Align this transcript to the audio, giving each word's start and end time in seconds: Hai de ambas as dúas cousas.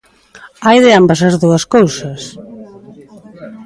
Hai 0.65 0.77
de 0.85 0.91
ambas 0.99 1.19
as 1.27 1.35
dúas 1.43 1.63
cousas. 1.75 2.21